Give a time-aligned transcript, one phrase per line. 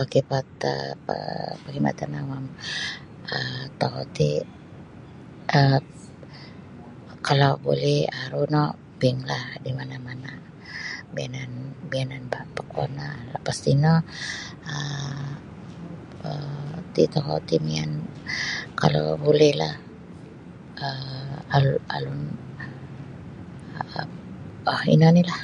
[0.00, 1.22] Ok pataa per
[1.62, 2.44] perkhidmatan awam
[3.36, 4.30] um tokou ti
[5.58, 5.82] um
[7.26, 8.64] kalau buli aru no
[9.00, 10.32] bank lah di mana-mana
[11.90, 12.22] bianan
[13.32, 13.94] lapas tino
[14.74, 17.20] um
[17.66, 17.90] mian
[18.80, 19.74] kalau bulilah
[20.84, 22.20] um alun alun
[24.94, 25.42] ino ni lah.